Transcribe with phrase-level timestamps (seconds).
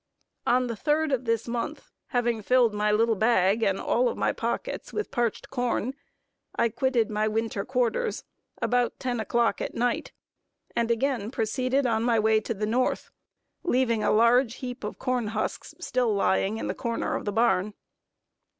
[0.47, 4.91] On the third of this month, having filled my little bag and all my pockets
[4.91, 5.93] with parched corn,
[6.55, 8.23] I quitted my winter quarters
[8.59, 10.11] about ten o'clock at night,
[10.75, 13.11] and again proceeded on my way to the North,
[13.61, 17.75] leaving a large heap of corn husks still lying in the corner of the barn.